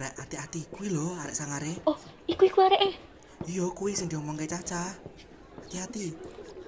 [0.00, 1.76] Rek, hati-hati kuwi lho arek sangare.
[1.84, 2.94] Oh, iku iku arek eh.
[3.52, 4.96] Iya kuwi sing diomong ke Caca.
[5.60, 6.16] Hati-hati.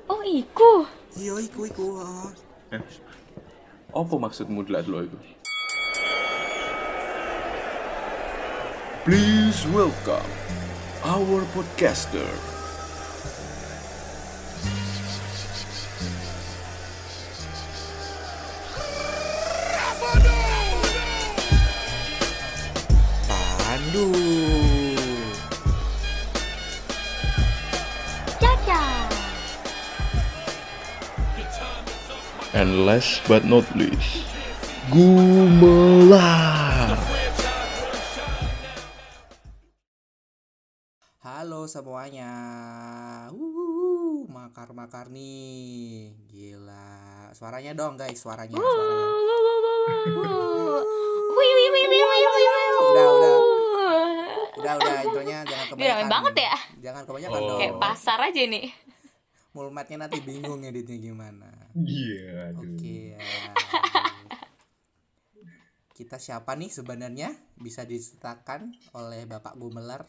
[0.04, 0.84] Oh, iku.
[1.16, 2.04] Iya iku iku.
[2.76, 2.82] Eh,
[3.88, 5.16] apa maksudmu delak lo itu?
[9.08, 10.28] Please welcome
[11.00, 12.51] our podcaster.
[32.62, 34.22] And last but not least,
[34.94, 36.94] Gumelar.
[41.26, 42.30] Halo semuanya.
[44.30, 46.14] Makar-makar nih.
[46.30, 47.34] Gila.
[47.34, 49.10] Suaranya dong guys, suaranya, suaranya.
[52.78, 53.36] Udah, udah.
[54.54, 55.98] Udah, udah intronya jangan kebanyakan.
[55.98, 56.54] Udah, banget ya?
[56.78, 57.44] Jangan kebanyakan Oh.
[57.50, 57.58] dong.
[57.58, 58.70] Kayak pasar aja nih.
[59.52, 61.48] Mulmetnya nanti bingung editnya gimana.
[61.74, 62.64] Iya, aduh.
[62.64, 63.20] Oke ya.
[65.92, 67.28] Kita siapa nih sebenarnya?
[67.54, 70.08] Bisa diceritakan oleh Bapak Gumelar.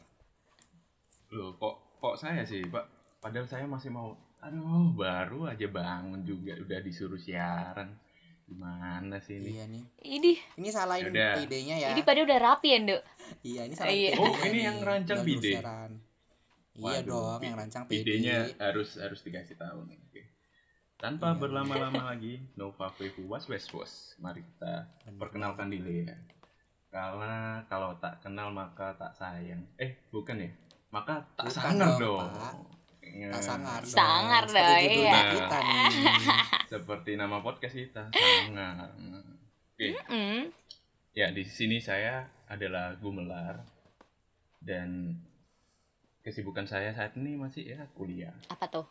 [1.30, 3.19] Loh, kok kok saya sih, Pak?
[3.19, 7.95] Padahal saya masih mau aduh, baru aja bangun juga udah disuruh siaran.
[8.44, 9.55] Gimana sih ini?
[9.55, 9.83] Iya nih.
[10.03, 11.39] Ini, Ini salahin Yaudah.
[11.39, 11.89] idenya ya.
[11.91, 13.02] ini pada udah rapi ya, Nduk.
[13.41, 14.09] Iya, ini salahin Iya.
[14.09, 14.64] idenya Oh, ini nih.
[14.64, 15.52] yang rancang Bide.
[16.74, 18.02] Iya Waduh, dong, pi- yang rancang PD.
[18.02, 20.00] Idenya harus harus dikasih tahu nih.
[20.04, 20.22] Oke.
[20.96, 21.38] Tanpa Iya.
[21.38, 23.94] berlama-lama lagi, Nova Veku Was Was Was.
[24.18, 25.18] Mari kita Bener.
[25.18, 26.16] perkenalkan diri ya.
[26.90, 27.34] Karena
[27.68, 29.62] kalau tak kenal maka tak sayang.
[29.76, 30.52] Eh, bukan ya?
[30.90, 32.30] Maka tak Bukan sangar dong, dong.
[33.04, 33.90] Ya, Tak sangar dong.
[33.92, 35.22] Sangar Seperti dong, judul iya.
[35.32, 35.86] kita nih.
[36.74, 38.90] Seperti nama podcast kita, sangar.
[39.70, 39.88] Oke.
[40.08, 40.42] Hmm.
[41.12, 43.62] Ya, di sini saya adalah Gumelar
[44.60, 45.18] dan
[46.24, 48.34] kesibukan saya saat ini masih ya kuliah.
[48.48, 48.88] Apa tuh?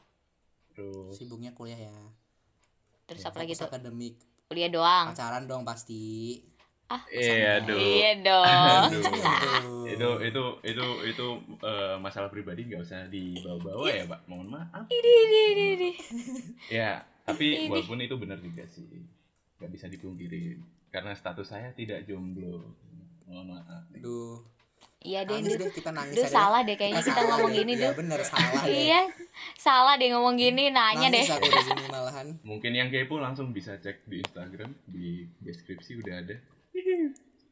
[0.71, 1.93] Terus Sibuknya kuliah ya.
[3.05, 3.67] Terus apa lagi tuh?
[3.67, 4.15] Akademik.
[4.47, 5.11] Kuliah doang.
[5.11, 6.39] Pacaran dong pasti.
[6.87, 7.73] Ah, Iya, aduh.
[7.75, 8.45] Iya dong.
[8.45, 9.01] Aduh.
[9.01, 9.85] Aduh.
[9.89, 11.27] itu itu itu itu
[11.61, 15.91] eh, masalah pribadi nggak usah dibawa-bawa ya pak mohon maaf Ini, ini, ini, ini.
[16.69, 17.69] ya tapi Ini.
[17.69, 18.89] walaupun itu benar juga sih
[19.61, 20.57] nggak bisa dipungkiri
[20.89, 22.73] karena status saya tidak jomblo
[23.27, 24.41] mohon maaf Aduh.
[25.03, 26.31] Iya deh, Nangis deh kita nangis Duh, aja.
[26.33, 27.59] salah deh kayaknya kita ngomong deh.
[27.59, 27.95] gini, Iya Duh.
[27.97, 28.71] bener salah deh.
[28.73, 29.01] Iya.
[29.57, 31.19] Salah deh ngomong gini, nanya deh.
[31.19, 32.27] Nangis aku di sini malahan.
[32.43, 36.37] mungkin yang kepo langsung bisa cek di Instagram di deskripsi udah ada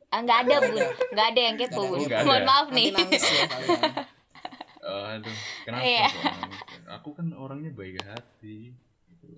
[0.09, 0.75] Ah, nggak ada, Bun.
[1.09, 2.23] Nggak ada yang kepo, kepo.
[2.25, 2.87] Mohon maaf nih.
[2.91, 3.83] nangis ya kalian.
[4.83, 6.07] Oh, aduh kenapa Iya.
[6.09, 6.61] nangis?
[6.89, 8.73] aku kan orangnya baik hati
[9.07, 9.29] gitu.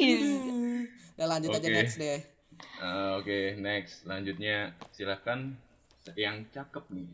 [0.00, 0.88] Ih.
[1.14, 2.18] Udah lanjut aja next deh.
[2.80, 4.56] Eh, oke next selanjutnya
[4.90, 5.54] silahkan
[6.16, 7.08] yang cakep nih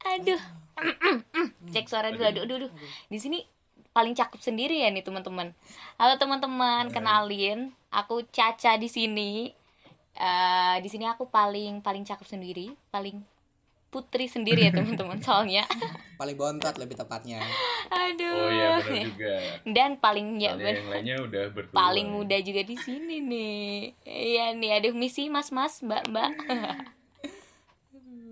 [0.00, 0.40] Aduh.
[1.76, 2.24] Cek suara dulu.
[2.24, 2.72] Aduh, aduh, aduh.
[3.12, 3.44] Di sini
[3.92, 5.52] paling cakep sendiri ya nih teman-teman.
[6.00, 7.76] Halo teman-teman, kenalin.
[7.92, 9.52] Aku Caca di sini.
[10.16, 13.20] Eh di sini aku paling paling cakep sendiri, paling
[13.90, 15.66] putri sendiri ya teman-teman soalnya.
[16.20, 17.42] Paling bontot lebih tepatnya.
[17.88, 18.38] Aduh.
[18.38, 19.34] oh iya benar juga
[19.64, 23.72] Dan paling ya Soalnya ben- yang lainnya udah paling muda juga di sini nih.
[24.04, 26.32] Iya nih, aduh misi mas-mas, mbak-mbak.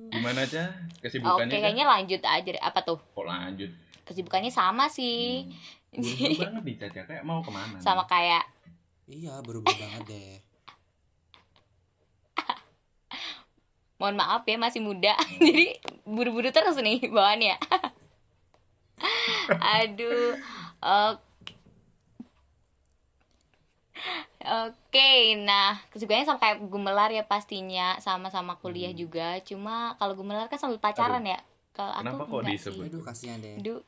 [0.08, 1.60] gimana aja Oke, kesibukannya Cak?
[1.60, 2.62] kayaknya lanjut aja deh.
[2.62, 2.96] Apa tuh?
[2.96, 3.68] kok lanjut
[4.02, 5.44] Kesibukannya sama sih.
[5.90, 7.82] buru-buru banget nih Caca kayak mau ke mana nih?
[7.82, 8.44] sama kayak
[9.04, 10.36] Iya, buru-buru banget deh.
[13.98, 15.14] Mohon maaf ya masih muda
[15.44, 15.76] jadi
[16.06, 17.58] buru-buru terus nih bawaannya
[19.78, 20.34] aduh
[20.80, 21.26] ok-
[24.42, 25.12] oke
[25.44, 28.96] nah kesibukannya sama kayak gumelar ya pastinya sama-sama kuliah Hmm.
[28.96, 31.38] juga cuma kalau gumelar kan sambil pacaran ya
[31.74, 32.84] kalau aku Kenapa kok enggak disebut?
[32.86, 32.90] sih.
[32.90, 33.54] Aduh, kasihan deh.
[33.58, 33.80] aduh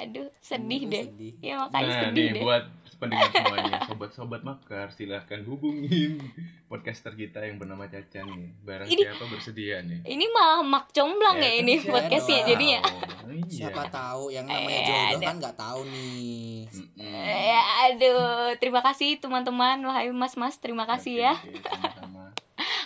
[0.00, 1.32] aduh sedih Aduh, deh sedih.
[1.40, 2.64] ya makanya nah sedih nih deh buat
[3.00, 6.20] pendengar semuanya sobat-sobat makar silahkan hubungin
[6.66, 11.34] podcaster kita yang bernama Caca nih barang Ini- siapa bersedia nih ini malah mak comblang
[11.34, 13.00] ya, kan ini podcastnya jadinya tahu.
[13.32, 13.48] iya.
[13.48, 15.24] Siapa tahu yang namanya Eh, jodoh ada.
[15.24, 16.54] kan nggak tahu nih.
[16.68, 17.24] Mm-mm.
[17.24, 21.34] Ya, aduh, terima kasih teman-teman, wahai mas-mas, terima kasih Oke, ya.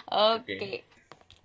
[0.06, 0.94] oke, Oke.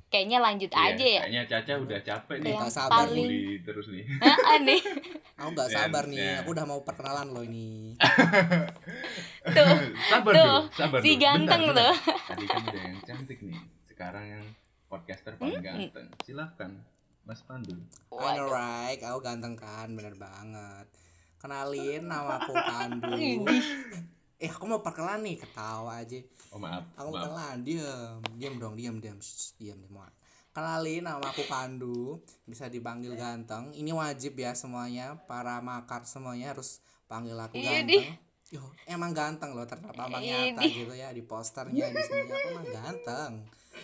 [0.10, 1.22] Kayaknya lanjut Iya, aja ya.
[1.22, 2.50] Kayaknya Caca udah capek nih.
[2.50, 4.04] Yang Nggak sabar paling, Bully terus nih.
[4.06, 4.82] Heeh, nih,
[5.40, 6.18] Aku nggak Ya, sabar nih.
[6.20, 6.34] ya.
[6.40, 7.96] Aku udah mau perkenalan loh ini.
[9.56, 9.70] tuh,
[10.04, 11.22] sabar Tuh, dulu, sabar si dulu.
[11.22, 11.94] ganteng Bentar, tuh.
[11.96, 12.28] bentar.
[12.28, 13.58] Tadi kan udah yang cantik nih.
[13.86, 14.46] Sekarang yang
[14.86, 16.08] podcaster paling ganteng.
[16.20, 16.72] Silakan,
[17.24, 17.78] Mas Pandu.
[18.12, 20.86] I know right, aku ganteng kan, bener banget.
[21.38, 23.46] Kenalin, nama aku Pandu.
[24.40, 26.16] Eh aku mau perkenalan nih ketawa aja
[26.50, 26.88] Oh maaf.
[26.96, 27.24] aku maaf.
[27.28, 29.20] kenalan diam diam dong diam diam
[29.58, 30.08] diam semua
[30.50, 36.80] kenalin nama aku Pandu bisa dipanggil ganteng ini wajib ya semuanya para makar semuanya harus
[37.06, 38.16] panggil aku Iya, ganteng
[38.50, 42.48] Yo, emang ganteng loh ternyata tambah Iya, nyata gitu ya di posternya di sini aku
[42.50, 43.32] emang ganteng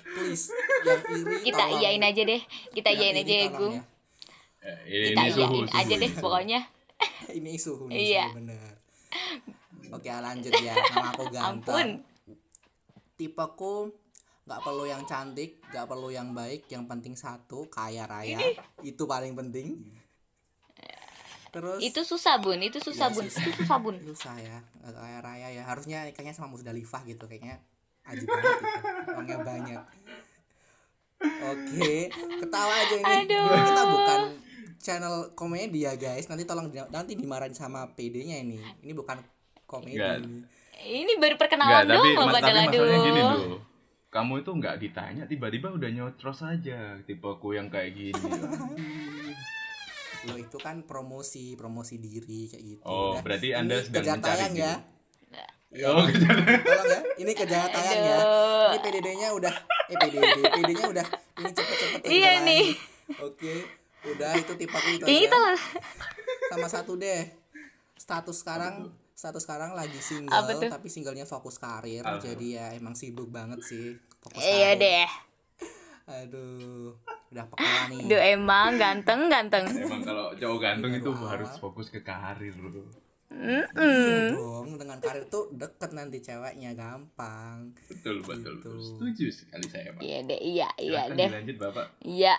[0.09, 0.49] please
[0.81, 1.77] yang iri kita tolong.
[1.77, 2.41] iyain aja deh
[2.71, 3.83] kita Yang iyain aja ya Gum ya.
[4.57, 6.23] Eh, ini, kita suhu, iyain suhu, aja deh suhu.
[6.23, 6.59] pokoknya
[7.37, 8.25] ini suhu nih Iya.
[8.25, 8.73] suhu bener
[9.95, 10.75] oke lanjut ya.
[10.91, 11.49] Nama aku ganteng.
[11.63, 11.87] Ampun.
[13.15, 13.75] Tipeku
[14.45, 18.37] nggak perlu yang cantik nggak perlu yang baik yang penting satu kaya raya.
[18.83, 19.81] Itu paling penting.
[21.55, 22.59] Terus itu susah bun.
[22.59, 23.25] Itu susah Iya, bun.
[23.31, 23.41] susah.
[23.41, 23.95] itu susah bun.
[24.03, 24.59] Susah ya.
[24.83, 25.63] Kaya raya ya.
[25.63, 27.25] Harusnya kayaknya sama Musdalifah gitu.
[27.31, 27.63] Kayaknya
[28.05, 28.75] ajib banget gitu.
[29.15, 29.81] Uangnya banyak.
[31.25, 32.11] Oke
[32.43, 33.15] ketawa aja ini.
[33.23, 33.47] Aduh.
[33.49, 34.19] kita bukan
[34.83, 36.27] channel komedi ya guys.
[36.27, 38.59] Nanti tolong nanti dimarahin sama PD-nya ini.
[38.83, 39.23] Ini bukan
[39.65, 40.21] komedi Enggak.
[40.21, 40.39] ini.
[41.01, 43.59] ini baru Enggak, perkenalan tapi, doang loh mas- padahal tapi masalahnya gini loh.
[44.07, 48.15] Kamu itu nggak ditanya, tiba-tiba udah nyotros aja tipeku yang kayak gini.
[50.25, 52.81] Loh itu kan promosi, promosi diri kayak gitu.
[52.83, 53.21] Oh, Udah.
[53.21, 54.73] berarti Ini Anda sedang kerja mencari tayang ya.
[55.67, 56.99] Iya, Oh, tolong ya.
[57.19, 58.17] Ini kerja tayang ya.
[58.65, 59.53] Ini PDD-nya udah
[59.85, 60.23] eh PDD,
[60.55, 62.65] PD-nya udah ini cepet-cepet Iya udah nih.
[63.21, 63.53] Oke.
[64.07, 65.27] Udah itu tipe aku itu Kayak aja.
[65.27, 65.41] itu
[66.47, 67.21] Sama satu deh.
[67.95, 70.35] Status sekarang status sekarang lagi single
[70.67, 72.19] tapi singlenya fokus karir Apa?
[72.19, 74.83] jadi ya emang sibuk banget sih fokus iya karir.
[74.83, 75.09] deh
[76.19, 76.91] aduh
[77.31, 81.61] udah pekala nih Duh emang ganteng ganteng Emang kalau cowok ganteng itu harus awal.
[81.61, 82.85] fokus ke karir loh.
[83.33, 88.55] Iya dong dengan karir tuh deket nanti ceweknya gampang Betul, betul.
[88.55, 88.69] Gitu.
[88.71, 88.77] betul.
[88.79, 90.01] Setuju sekali saya, Pak.
[90.01, 91.85] iya deh iya iya deh dilanjut, Bapak.
[91.99, 92.35] iya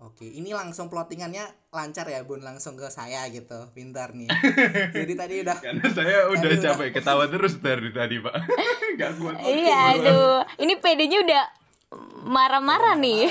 [0.00, 1.44] Oke, ini langsung plottingannya
[1.76, 4.32] lancar ya Bun, langsung ke saya gitu, pintar nih.
[4.96, 8.34] Jadi tadi udah Karena saya udah Tadi udah- capek ketawa terus dari tadi, Pak.
[9.00, 9.36] Gak kuat.
[9.44, 11.42] iya aduh ini PD-nya udah
[12.24, 13.28] marah-marah nih?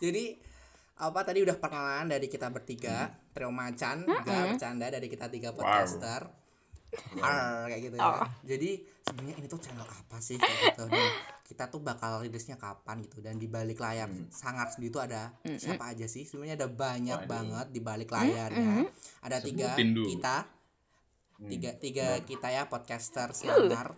[0.00, 0.40] Jadi
[0.96, 6.32] apa tadi udah perkenalan dari kita bertiga, trio macan, enggak bercanda dari kita tiga podcaster.
[7.18, 8.24] Ar, kayak gitu ya.
[8.42, 8.70] Jadi
[9.02, 11.06] sebenarnya ini tuh channel apa sih kayak gitu dan
[11.46, 15.94] kita tuh bakal rilisnya kapan gitu dan di balik layar sangar sendiri tuh ada siapa
[15.94, 16.26] aja sih?
[16.26, 17.30] Sebenarnya ada banyak Waduh.
[17.30, 18.86] banget di balik layarnya.
[19.22, 20.08] Ada tiga Sebutin dulu.
[20.10, 20.36] kita,
[21.36, 21.52] Hmm.
[21.52, 23.92] tiga tiga kita ya podcaster sangar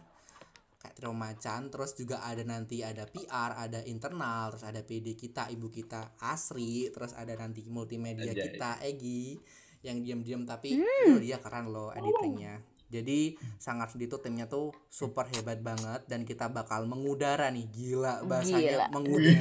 [0.78, 5.46] kayak trio macan terus juga ada nanti ada PR ada internal terus ada PD kita
[5.46, 8.42] ibu kita Asri terus ada nanti multimedia Anjay.
[8.42, 9.38] kita Egi
[9.82, 15.28] yang diam-diam tapi oh, dia keren loh editingnya jadi sangat sedih tuh timnya tuh super
[15.28, 18.86] hebat banget dan kita bakal mengudara nih gila bahasanya Gila.
[18.96, 19.36] mengudara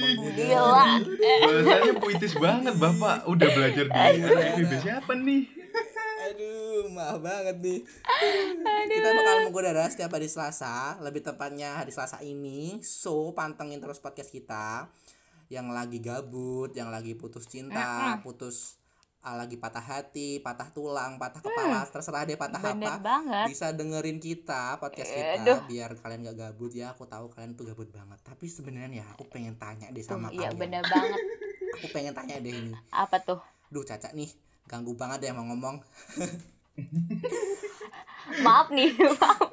[0.00, 0.84] mengudara gila
[1.46, 3.24] Bahasanya puitis banget, Bapak.
[3.28, 4.00] Udah belajar di
[4.60, 5.42] FIB siapa nih?
[6.26, 7.80] Aduh, maaf banget nih.
[8.90, 12.82] Kita bakal mengudara setiap hari Selasa, lebih tepatnya hari Selasa ini.
[12.82, 14.90] So, pantengin terus podcast kita
[15.46, 18.82] yang lagi gabut, yang lagi putus cinta, putus
[19.24, 23.02] lagi patah hati, patah tulang, patah kepala, terserah deh patah bener apa.
[23.02, 25.58] banget Bisa dengerin kita podcast kita Aduh.
[25.66, 26.94] biar kalian gak gabut ya.
[26.94, 28.18] Aku tahu kalian tuh gabut banget.
[28.22, 30.58] Tapi sebenarnya ya aku pengen tanya deh sama iya kalian.
[30.62, 31.20] bener banget
[31.76, 32.72] Aku pengen tanya deh ini.
[32.88, 34.30] apa tuh Duh, Caca nih
[34.64, 35.82] ganggu banget deh mau ngomong.
[38.46, 39.50] maaf nih maaf.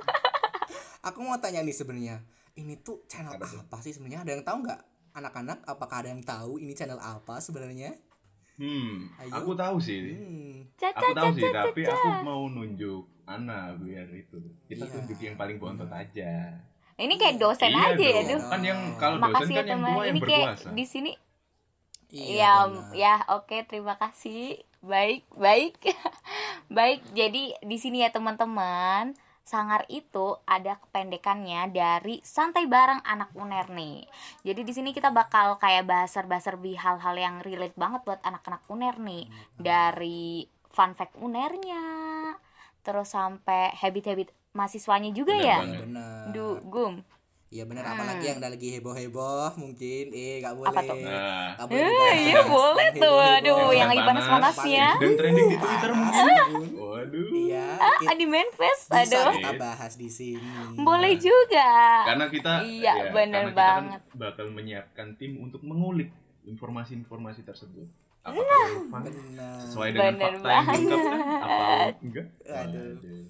[1.03, 2.23] Aku mau tanya nih sebenarnya,
[2.55, 4.23] ini tuh channel apa, sih sebenarnya?
[4.23, 4.79] Ada yang tahu nggak?
[5.13, 7.97] Anak-anak, apakah ada yang tahu ini channel apa sebenarnya?
[8.53, 9.31] Hmm, Ayo.
[9.33, 10.13] aku tahu sih.
[10.13, 14.37] Hmm, caca Aku tahu caca sih, tapi caca aku mau nunjuk Ana biar itu.
[14.63, 14.93] Kita Iya.
[14.93, 16.53] tunjuk yang paling bontot aja.
[16.93, 19.89] ini kayak dosen Iya aja ya Kan yang kalau dosen makasih ya kan yang teman
[19.89, 20.69] tua yang ini kayak berkuasa.
[20.69, 21.11] di sini
[22.07, 22.29] iya.
[22.29, 22.93] ya benar.
[22.93, 24.41] ya oke terima kasih
[24.79, 25.73] baik baik
[26.69, 33.67] baik jadi di sini ya teman-teman sangar itu ada kependekannya dari santai bareng anak uner
[33.67, 34.07] nih.
[34.47, 38.95] Jadi di sini kita bakal kayak bahaser-bahaser bi hal-hal yang relate banget buat anak-anak uner
[39.03, 39.27] nih.
[39.59, 41.83] Dari fun fact unernya
[42.83, 45.59] terus sampai habit-habit mahasiswanya juga Bener ya.
[45.87, 46.23] Benar.
[46.35, 46.99] du gum
[47.53, 50.73] Iya benar, apalagi yang lagi heboh-heboh mungkin, eh nggak boleh.
[50.73, 50.97] Apa tuh?
[50.97, 53.37] Nah, Nggak boleh Eh, iya boleh tuh Heboh-heboh.
[53.37, 56.25] aduh yang lagi panas-panasnya Dan trending di Twitter mungkin.
[56.73, 57.29] Waduh.
[57.43, 60.41] Iya, ah kita, di manifest aduh kita bahas di sini.
[60.75, 61.69] boleh juga
[62.03, 64.01] Karena kita Iya, ya, bener karena kita kan banget.
[64.15, 66.09] bakal menyiapkan tim untuk mengulik
[66.43, 67.85] informasi-informasi tersebut.
[68.23, 68.65] Apakah Nah.
[68.71, 69.55] relevan Benar.
[69.61, 70.73] sesuai dengan Bener fakta yang banget.
[70.79, 71.65] diungkapkan apa
[72.01, 72.27] enggak?
[72.47, 73.25] Aduh.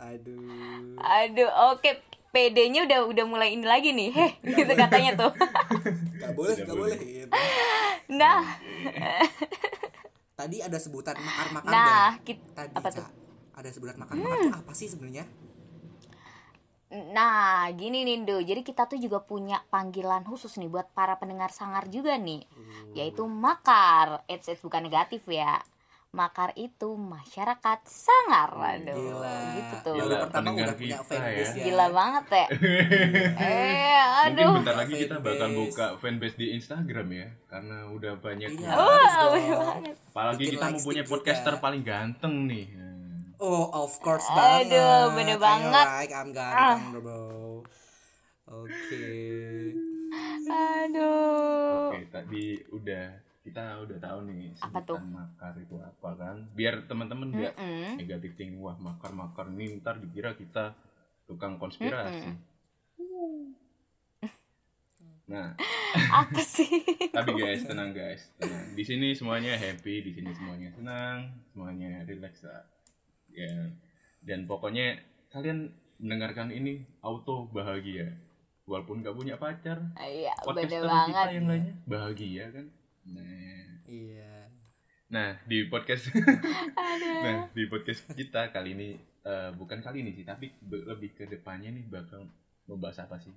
[0.00, 0.96] Aduh.
[0.98, 1.90] Aduh, oke.
[2.30, 4.10] PD-nya udah udah mulai ini lagi nih.
[4.10, 5.32] Heh, gitu katanya tuh.
[6.16, 6.98] Gak boleh, Tidak gak boleh.
[6.98, 7.14] boleh.
[7.26, 7.32] gitu.
[8.10, 8.42] Nah,
[10.34, 12.96] Tadi ada sebutan makar-makar nah, kita Tadi apa Ca.
[12.96, 13.06] tuh?
[13.50, 14.60] ada sebutan makan makan Hmm.
[14.64, 15.28] apa sih sebenarnya
[16.90, 18.42] Nah, gini nih, Do.
[18.42, 22.42] Jadi kita tuh juga punya panggilan khusus nih buat para pendengar sangar juga nih,
[22.98, 24.26] yaitu makar.
[24.26, 25.62] It's, it's bukan negatif ya.
[26.10, 28.50] Makar itu masyarakat sangar.
[28.50, 29.34] Aduh, Gila.
[29.54, 29.94] gitu tuh.
[29.94, 31.54] Gila, pertama udah punya fanbase ya.
[31.54, 31.64] ya.
[31.70, 32.46] Gila banget ya.
[33.46, 34.54] eh, Mungkin aduh.
[34.58, 38.50] bentar lagi kita bakal buka fanbase di Instagram ya, karena udah banyak.
[38.58, 38.74] Iya,
[39.30, 39.94] bener banget.
[40.10, 41.62] Apalagi Bikin kita mau punya podcaster juga.
[41.62, 42.66] paling ganteng nih.
[43.40, 45.14] Oh, of course Aduh, banget.
[45.14, 45.86] bener I banget.
[45.86, 45.98] Ah.
[46.02, 47.62] Like, I'm ganteng, bro.
[48.50, 49.06] Oke.
[50.50, 51.94] Aduh.
[51.94, 53.06] Oke, tadi udah
[53.40, 55.00] kita udah tahu nih Apa tuh?
[55.00, 56.36] makar itu apa kan?
[56.52, 57.96] Biar teman-teman nggak Mm-mm.
[57.96, 60.76] negatif thinking wah makar makar nih ntar dikira kita
[61.24, 62.36] tukang konspirasi.
[65.30, 65.54] Nah,
[66.20, 66.66] Apa sih?
[67.16, 68.74] tapi guys tenang guys, tenang.
[68.74, 72.66] Di sini semuanya happy, di sini semuanya senang, semuanya relax lah.
[73.30, 73.70] Ya,
[74.22, 74.98] dan pokoknya
[75.30, 75.70] kalian
[76.02, 78.10] mendengarkan ini auto bahagia,
[78.66, 79.78] walaupun gak punya pacar.
[79.94, 82.66] Iya, Podcaster bener kita yang lainnya bahagia kan?
[83.06, 84.46] Nah, Iya.
[85.10, 86.06] Nah, di podcast
[87.24, 88.88] Nah, di podcast kita kali ini
[89.20, 92.24] eh, bukan kali ini sih, tapi lebih ke depannya nih bakal
[92.64, 93.34] membahas apa sih?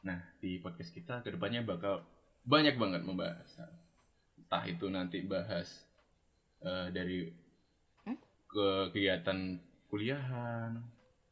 [0.00, 2.00] Nah, di podcast kita ke depannya bakal
[2.42, 3.60] banyak banget membahas.
[4.38, 5.84] Entah itu nanti bahas
[6.60, 7.28] eh, dari
[8.00, 8.16] Hmm?
[8.48, 10.80] ke kegiatan kuliahan,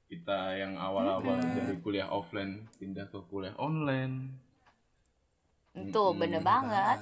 [0.07, 1.57] kita yang awal-awal Hmm.
[1.57, 4.37] dari kuliah offline pindah ke kuliah online.
[5.73, 5.89] Mm-mm.
[6.13, 6.99] bener Bener banget.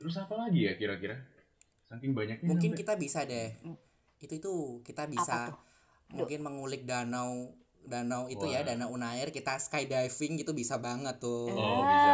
[0.00, 1.20] Terus apa lagi ya kira-kira?
[1.84, 3.52] Saking banyaknya Mungkin sampai- kita bisa deh.
[4.16, 5.52] Itu itu kita bisa
[6.08, 7.52] mungkin mengulik danau
[7.82, 8.66] danau itu ya, Wah.
[8.66, 11.48] danau Unair, kita skydiving gitu bisa banget tuh.
[11.48, 12.12] Oh, bisa.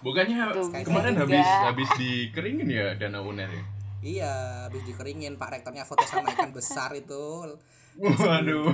[0.00, 1.22] Bukannya Tuh, bisa kemarin juga.
[1.24, 3.62] habis habis dikeringin ya danau uner ya?
[3.98, 4.32] Iya,
[4.64, 7.42] habis dikeringin Pak Rektornya foto sama ikan besar itu.
[7.96, 8.66] Waduh.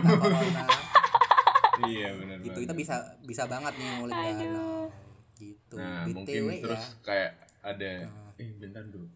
[1.82, 2.64] Iya benar Gitu banget.
[2.64, 4.88] itu bisa bisa banget nih ngulik danau.
[5.34, 5.76] Gitu.
[5.76, 6.62] Nah, BTW mungkin ya.
[6.62, 7.30] terus kayak
[7.60, 8.21] ada Nah.
[8.42, 9.06] Eh bentar dulu.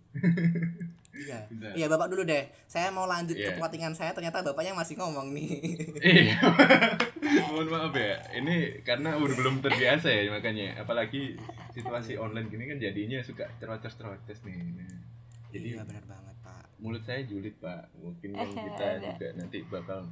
[1.10, 1.38] Iya.
[1.50, 1.72] Bentar.
[1.72, 2.44] Iya, Bapak dulu deh.
[2.64, 3.50] Saya mau lanjut Iya.
[3.50, 5.50] ke plottingan saya ternyata Bapaknya masih ngomong nih.
[6.06, 6.38] Iya.
[7.48, 8.14] Mohon maaf ya.
[8.32, 10.78] Ini karena udah belum terbiasa ya makanya.
[10.78, 11.34] Apalagi
[11.72, 14.56] situasi online gini kan jadinya suka terocos-terocos nih.
[14.76, 15.00] Nah,
[15.50, 16.62] jadi iya, benar banget, Pak.
[16.76, 19.00] mulut saya julid pak mungkin kan kita Ada.
[19.08, 20.04] juga nanti bakal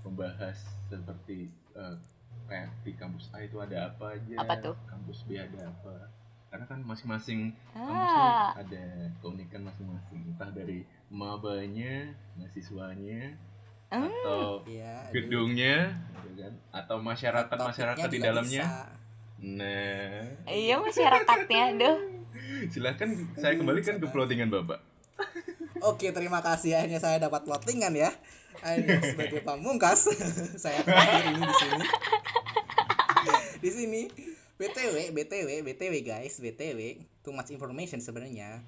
[0.00, 0.54] membahas
[0.86, 1.96] seperti eh,
[2.46, 4.74] kayak di kampus A itu ada apa aja Apa tuh?
[4.86, 6.06] kampus B ada apa
[6.48, 8.84] karena kan masing-masing Ah, ada
[9.18, 13.36] keunikan masing-masing entah dari mabanya mahasiswanya
[13.88, 14.04] Hmm.
[14.04, 15.08] atau Iya.
[15.10, 18.64] gedungnya gitu kan atau masyarakat masyarakat di dalamnya
[19.38, 21.96] nah iya masyarakatnya, aduh.
[22.68, 24.84] silahkan saya kembalikan ke plottingan bapak
[25.80, 28.10] Oke, terima kasih akhirnya saya dapat plottingan ya.
[28.58, 30.10] Akhirnya sebagai pamungkas
[30.62, 31.86] saya terakhir ini di sini.
[33.58, 34.02] di sini
[34.58, 36.80] BTW, BTW, BTW guys, BTW,
[37.20, 38.58] too much information sebenarnya.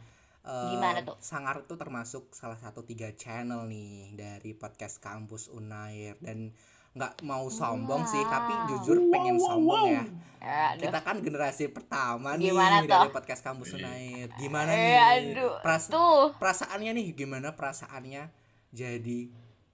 [0.41, 1.19] Eh, Gimana tuh?
[1.19, 6.55] Sangar itu termasuk salah satu tiga channel nih dari podcast kampus Unair dan
[6.91, 10.05] nggak mau sombong sih, tapi jujur pengen sombong ya.
[10.41, 10.81] Aduh.
[10.81, 13.13] Kita kan generasi pertama nih Gimana dari tuh?
[13.13, 14.27] podcast kampus Unair.
[14.35, 14.95] Gimana Eh, nih?
[15.37, 15.55] aduh.
[15.61, 16.33] Pras- Tuh.
[16.35, 18.31] perasaannya nih gimana perasaannya
[18.71, 19.19] jadi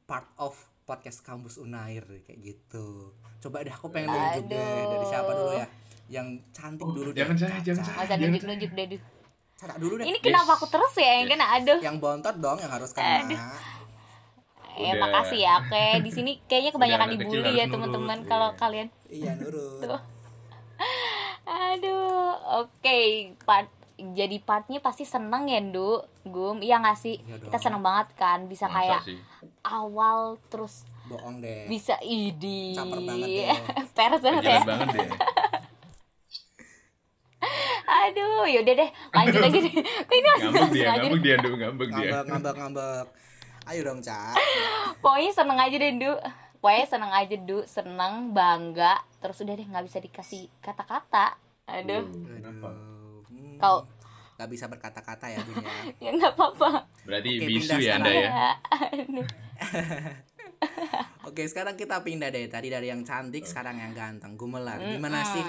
[0.04, 4.88] part of podcast kampus Unair kayak gitu coba deh aku pengen nunjuk deh Aduh.
[4.88, 5.66] dari siapa dulu ya
[6.06, 7.96] yang cantik Oh, dulu jangan deh saya, jangan saya.
[8.02, 8.86] Masa nunjuk-nunjuk deh.
[9.56, 11.46] Caca dulu deh Ini kenapa aku terus ya yang kena?
[11.58, 11.78] Aduh.
[11.80, 13.24] yang bontot dong yang harus kena
[14.76, 15.08] Ya Udah.
[15.08, 15.52] makasih ya.
[15.64, 18.28] Oke, di sini kayaknya kebanyakan dibully ya teman-teman iya.
[18.28, 18.88] kalau kalian.
[19.08, 20.02] iya nurut Tuh.
[21.48, 22.98] Aduh, oke.
[23.48, 26.04] Part jadi partnya pasti seneng ya, Ndu.
[26.28, 27.16] Gum, iya gak sih?
[27.24, 29.18] Iya Kita seneng banget kan bisa Masa kayak sih?
[29.64, 32.76] awal terus bohong deh bisa idi.
[32.76, 33.48] Caper banget deh.
[34.20, 34.60] Banget ya.
[38.06, 39.72] Aduh, yaudah deh, lanjut aja deh.
[40.06, 42.08] Kok ini langsung Ngambek dia, ngambek dia, Ndu, ngambek dia.
[42.12, 43.06] ngambek ngambek ngambek
[43.66, 44.34] ayo dong Cak
[44.98, 46.12] Pokoknya seneng aja deh, Ndu.
[46.56, 47.58] Pokoknya seneng aja, Du.
[47.64, 48.94] Seneng, bangga.
[49.18, 51.34] Terus udah deh, nggak bisa dikasih kata-kata.
[51.66, 52.68] Aduh, Kenapa?
[53.26, 53.86] Hmm, Kau-
[54.36, 55.72] nggak bisa berkata-kata ya Bun ya
[56.04, 56.70] ya nggak apa-apa.
[57.02, 58.28] Berarti Oke, bisu pindah ya Anda ya?
[58.92, 59.26] Aduh.
[61.26, 65.42] Oke sekarang kita pindah deh tadi dari yang cantik sekarang yang ganteng gumelar gimana sih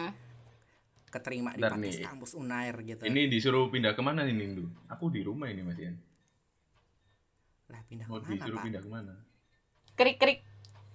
[1.18, 1.62] keterima di
[2.00, 4.66] kampus Unair gitu Ini disuruh pindah ke mana nih Ndu?
[4.88, 5.98] Aku di rumah ini Mas Ian.
[7.68, 9.14] lah pindah Mau ke mana disuruh pak pindah ke mana?
[9.98, 10.40] Krik-krik.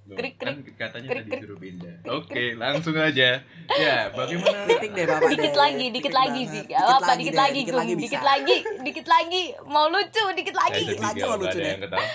[0.02, 1.40] Loh, Krik, kan katanya krik, tadi krik.
[1.46, 1.94] disuruh pindah.
[2.10, 3.38] Oke, langsung aja.
[3.70, 4.66] Ya, bagaimana?
[4.66, 5.54] kritik deh bapak Dikit deh.
[5.54, 6.62] lagi, dikit lagi sih.
[6.66, 7.92] Gak apa, dikit deh, lagi, dikit lagi.
[7.94, 9.42] Dikit lagi, dikit lagi.
[9.62, 10.82] Mau lucu, dikit lagi.
[10.82, 11.70] Dikit lagi mau lucu ada deh.
[11.70, 12.06] yang ketawa.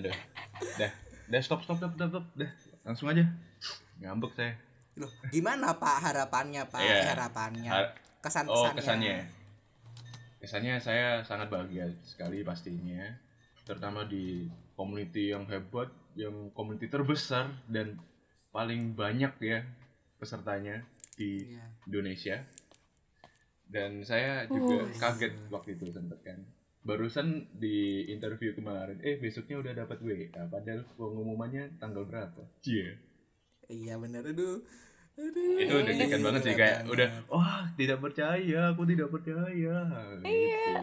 [0.00, 0.14] Aduh.
[0.80, 0.90] Dah.
[1.28, 2.24] Udah stop stop stop stop, stop.
[2.40, 2.50] Udah
[2.88, 3.24] langsung aja.
[4.00, 4.52] Ngambek saya.
[4.94, 6.80] Loh, gimana Pak harapannya Pak?
[6.80, 7.66] Eh, harapannya.
[7.66, 8.70] Har- Kesan-kesannya.
[8.70, 9.16] Oh kesannya.
[10.38, 13.04] Kesannya saya sangat bahagia sekali pastinya,
[13.62, 17.96] terutama di community yang hebat, yang community terbesar dan
[18.48, 19.60] paling banyak ya
[20.16, 21.64] pesertanya di Iya.
[21.84, 22.36] Indonesia.
[23.64, 24.94] Dan saya juga Uh.
[24.94, 26.38] kaget waktu itu sempet kan.
[26.80, 32.44] Barusan di interview kemarin, eh besoknya udah dapat WA, padahal pengumumannya tanggal berapa?
[32.60, 32.92] Cie.
[33.66, 34.60] Iya bener aduh.
[35.14, 35.54] Aduh.
[35.56, 39.76] Itu deg-degan Iya, banget sih kayak udah wah tidak percaya, aku tidak percaya.
[40.18, 40.74] Gitu.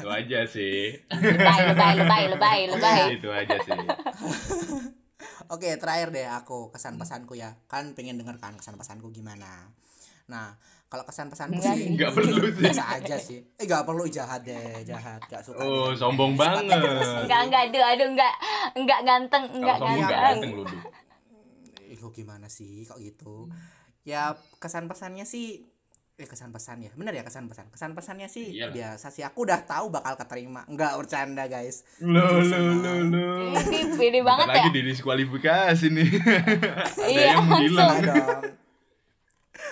[0.00, 0.96] Itu aja sih.
[1.12, 3.76] lebay lebay lebay lebay lebay Itu aja sih.
[5.48, 7.52] Oke, terakhir deh aku kesan pesanku ya.
[7.68, 9.68] Kan pengen denger kan kesan pesanku gimana.
[10.24, 10.56] Nah,
[10.88, 11.92] kalau kesan pesanku Enggak sih.
[11.92, 12.56] Nggak perlu sih.
[12.56, 13.38] biasa aja sih.
[13.60, 15.20] Eh nggak perlu jahat deh, jahat.
[15.28, 15.60] Gak suka.
[15.60, 16.00] Oh, deh.
[16.00, 16.72] sombong banget.
[17.28, 18.34] enggak enggak aduh aduh enggak
[18.72, 20.80] enggak ganteng enggak Kalau sombong nggak ganteng ganteng
[21.94, 22.00] lu.
[22.00, 23.46] Kok gimana sih kok gitu?
[24.02, 25.68] Ya kesan pesannya sih
[26.12, 28.70] eh kesan pesan ya bener ya kesan pesan kesan pesannya sih Iyalah.
[28.70, 33.26] biasa sih aku udah tahu bakal keterima nggak bercanda guys Lo lo lo lo.
[33.56, 36.10] ini pede Bentar banget ya lagi didiskualifikasi nih.
[37.00, 37.88] Ada Iya, yang menghilang.
[37.88, 38.42] Nah dong.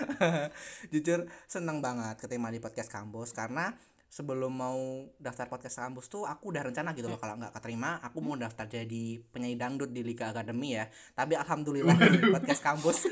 [0.92, 3.76] Jujur seneng banget keterima di podcast kampus karena
[4.10, 8.18] sebelum mau daftar podcast kampus tuh aku udah rencana gitu loh kalau nggak keterima aku
[8.18, 10.90] mau daftar jadi penyanyi dangdut di Liga Akademi ya.
[11.14, 11.94] Tapi alhamdulillah
[12.34, 13.06] podcast kampus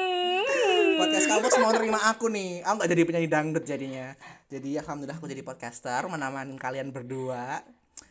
[1.04, 2.64] podcast kampus mau terima aku nih.
[2.64, 4.16] Aku nggak jadi penyanyi dangdut jadinya.
[4.48, 7.60] Jadi alhamdulillah aku jadi podcaster menemani kalian berdua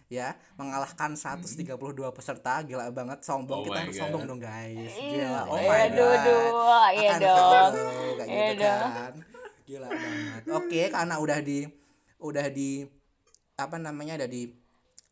[0.06, 0.38] ya.
[0.54, 1.66] Mengalahkan 132
[2.14, 3.26] peserta gila banget.
[3.26, 4.94] Sombong Oh kita harus sombong dong guys.
[4.94, 6.14] Iya, gila oh iya, my aduh, god.
[6.14, 7.72] aduh, iya dong.
[8.30, 8.82] Iya gitu dong.
[8.94, 9.14] kan.
[9.66, 10.42] Gila banget.
[10.54, 11.82] Oke karena udah di
[12.24, 12.88] udah di
[13.54, 14.48] apa namanya udah di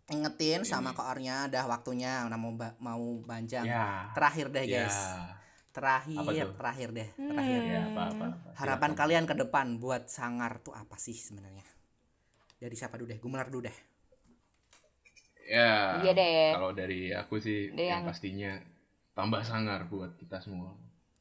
[0.07, 4.09] ingetin sama koornya udah waktunya udah mau ba- mau panjang Ya.
[4.11, 4.83] terakhir deh Ya.
[4.83, 5.39] guys Apa
[5.71, 8.25] terakhir terakhir deh terakhir Ya, apa apa.
[8.27, 8.49] apa.
[8.57, 8.91] harapan Silakan.
[8.97, 11.63] kalian ke depan buat sangar tuh apa sih sebenarnya
[12.57, 13.77] dari siapa dulu deh gumelar dulu deh
[15.43, 15.99] Ya.
[15.99, 16.51] Iya deh.
[16.55, 18.55] Kalau dari aku sih yang yang- pastinya
[19.11, 20.71] tambah sangar buat kita semua.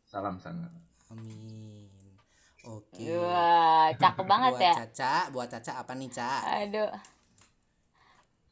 [0.05, 0.71] Salam sangar.
[1.09, 1.70] amin
[2.65, 3.05] oke.
[3.21, 4.73] Wah cakep banget buat ya.
[4.85, 6.93] Caca buat Caca apa nih Caca aduh.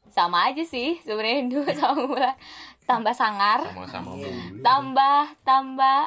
[0.09, 2.35] Sama aja sih sebenarnya dua sama Bulan
[2.89, 3.61] tambah sangar.
[3.69, 4.61] Sama-sama mulu.
[4.65, 6.01] tambah tambah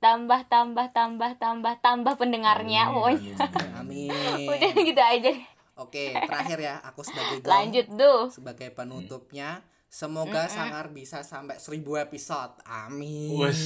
[0.00, 3.36] tambah tambah tambah tambah tambah pendengarnya Amin, pokoknya
[3.80, 5.28] amin, udah gitu aja.
[5.28, 5.40] Deh.
[5.76, 11.82] oke terakhir ya aku sebagai gong, lanjut tuh sebagai penutupnya semoga sangar bisa sampai 1000
[12.06, 12.54] episode.
[12.62, 13.34] Amin.
[13.34, 13.58] Wes.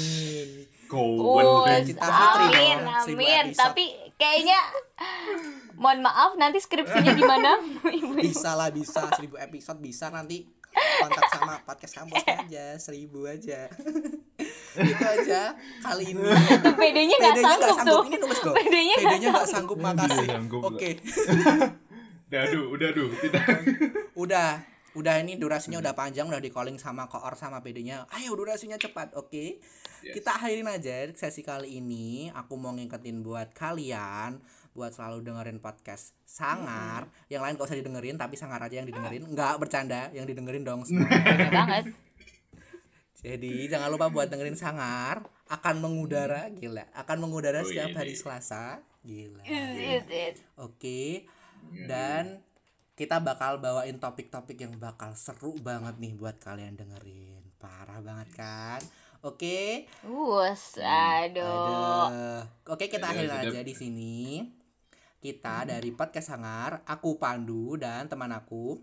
[0.88, 1.68] Kawan.
[1.68, 3.60] Wes, Cita Fitri amin dong, seribu amin episode.
[3.60, 3.84] tapi
[4.16, 4.58] kayaknya
[5.76, 7.60] mohon maaf nanti skripsinya gimana?
[8.24, 9.04] Bisa lah bisa.
[9.04, 12.66] 1000 episode bisa nanti kontak sama podcast kampusnya aja.
[12.80, 13.60] 1000 aja.
[14.74, 16.24] Itu aja kali ini.
[16.74, 18.02] PD-nya nggak sanggup tuh.
[18.08, 19.76] Ini nulis go PD-nya nggak nggak sanggup.
[19.76, 20.26] makasih.
[20.26, 20.90] sanggup, oke.
[22.24, 23.10] Udah aduh, udah aduh.
[23.14, 23.44] Tidak.
[24.18, 28.78] udah udah ini durasinya udah panjang udah di calling sama koor sama PD-nya ayo durasinya
[28.78, 29.59] cepat oke?
[30.04, 30.14] Yes.
[30.14, 32.28] kita akhirin aja sesi kali ini.
[32.30, 34.37] Aku mau ngingetin buat kalian
[34.70, 37.07] buat selalu dengerin podcast sangar.
[37.26, 39.24] Yang lain gak usah didengerin tapi sangar aja yang didengerin.
[39.33, 40.12] Nggak bercanda.
[40.12, 40.83] Yang didengerin dong
[41.57, 41.94] banget.
[43.24, 45.24] Jadi jangan lupa buat dengerin sangar.
[45.48, 46.85] Akan mengudara gila.
[46.92, 48.20] Akan mengudara Oh, setiap iya, hari iya.
[48.20, 48.64] Selasa.
[49.00, 49.42] Gila.
[49.80, 50.37] Is it?
[50.61, 51.24] Oke.
[51.88, 52.44] Dan
[52.94, 57.42] kita bakal bawain topik-topik yang bakal seru banget nih buat kalian dengerin.
[57.59, 58.80] Parah banget kan?
[59.26, 59.90] Oke.
[60.07, 61.42] Us, aduh.
[61.42, 62.40] Aduh.
[62.70, 63.50] Oke, kita Aduh, akhirin sedap.
[63.50, 64.16] aja di sini.
[65.18, 68.76] Kita dari podcast Sangar, aku Pandu dan teman aku.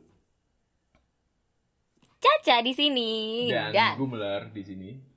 [2.21, 5.10] Caca di sini Dan dan gumelar di sini.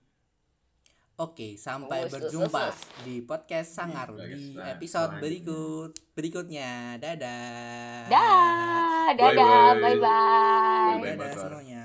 [1.14, 3.06] Oke, sampai Us, us, berjumpa us, us.
[3.06, 4.74] di podcast Sangar Podcast di Sangar.
[4.74, 6.98] episode berikut berikutnya.
[6.98, 8.10] Dadah.
[8.10, 9.78] dah, dadah, Bye-bye.
[9.78, 10.94] bye bye.
[10.98, 11.06] Bye-bye.
[11.06, 11.42] Dadah Mas Far.
[11.54, 11.84] semuanya.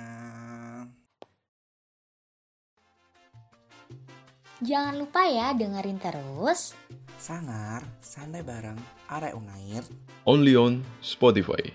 [4.60, 6.74] Jangan lupa ya dengerin terus
[7.16, 9.84] Sangar, santai bareng, arek unair.
[10.24, 11.70] Only on Spotify.